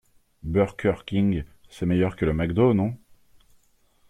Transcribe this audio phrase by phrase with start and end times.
[0.41, 2.97] Burker King c'est meilleur que le MacDo non?